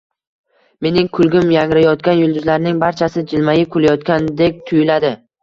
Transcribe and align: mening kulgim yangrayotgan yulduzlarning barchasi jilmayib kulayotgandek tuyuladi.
mening 0.85 1.09
kulgim 1.17 1.51
yangrayotgan 1.55 2.17
yulduzlarning 2.23 2.81
barchasi 2.85 3.25
jilmayib 3.35 3.71
kulayotgandek 3.77 4.61
tuyuladi. 4.73 5.15